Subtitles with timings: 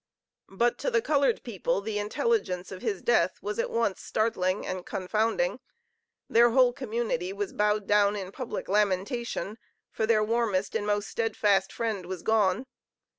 [0.49, 4.83] But to the colored people the intelligence of his death was at once startling and
[4.83, 5.59] confounding.
[6.27, 9.59] Their whole community was bowed down in public lamentation,
[9.91, 12.65] for their warmest and most steadfast friend was gone.